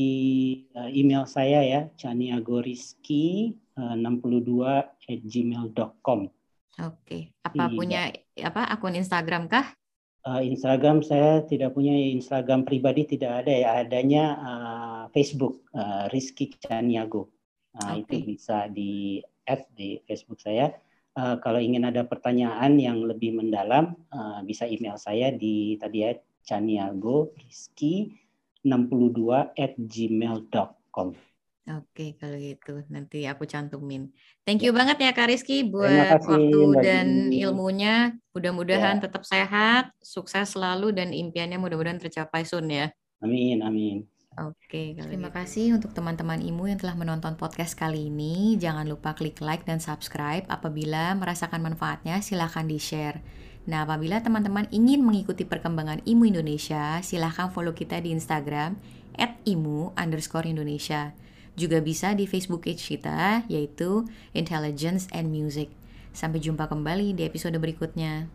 [0.78, 4.62] uh, email saya ya caniagoriski 62
[5.10, 6.20] at gmail.com.
[6.76, 7.74] Oke, apa iya.
[7.74, 8.02] punya
[8.46, 9.74] apa akun Instagram kah?
[10.26, 16.50] Uh, Instagram saya tidak punya Instagram pribadi tidak ada ya adanya uh, Facebook uh, Rizky
[16.58, 17.30] Caniago.
[17.78, 18.02] Nah, okay.
[18.02, 20.74] itu bisa di add di Facebook saya.
[21.14, 26.18] Uh, kalau ingin ada pertanyaan yang lebih mendalam uh, bisa email saya di tadi ya
[26.42, 28.10] Caniago Rizky
[28.66, 31.14] 62 at gmail.com.
[31.66, 34.14] Oke, kalau gitu nanti aku cantumin.
[34.46, 34.78] Thank you ya.
[34.78, 38.14] banget ya Kak Rizky buat kasih, waktu dan ilmunya.
[38.30, 39.10] Mudah-mudahan ya.
[39.10, 42.86] tetap sehat, sukses selalu dan impiannya mudah-mudahan tercapai soon ya.
[43.18, 44.06] Amin, amin.
[44.36, 45.38] Oke, terima gitu.
[45.42, 48.54] kasih untuk teman-teman IMU yang telah menonton podcast kali ini.
[48.60, 50.46] Jangan lupa klik like dan subscribe.
[50.46, 53.24] Apabila merasakan manfaatnya, silahkan di-share.
[53.66, 58.78] Nah, apabila teman-teman ingin mengikuti perkembangan IMU Indonesia, silahkan follow kita di Instagram
[59.18, 61.16] at IMU underscore Indonesia.
[61.56, 64.04] Juga bisa di Facebook page kita, yaitu
[64.36, 65.72] Intelligence and Music.
[66.12, 68.28] Sampai jumpa kembali di episode berikutnya.